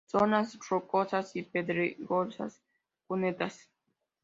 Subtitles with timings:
[0.07, 2.59] Zonas rocosas y pedregosas,
[3.05, 3.69] cunetas.